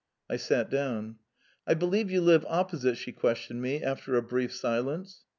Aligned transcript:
I 0.27 0.37
sat 0.37 0.71
down. 0.71 1.17
"I 1.67 1.75
believe 1.75 2.09
you 2.09 2.21
live 2.21 2.43
opposite?" 2.49 2.97
she 2.97 3.11
asked 3.23 3.51
after 3.83 4.17
a 4.17 4.27
short 4.27 4.51
silence. 4.51 5.25